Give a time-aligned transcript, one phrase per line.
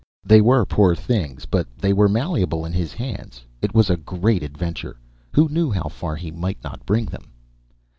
[0.23, 3.45] They were poor things, but they were malleable in his hands.
[3.61, 4.97] It was a great adventure.
[5.33, 7.31] Who knew how far he might not bring them?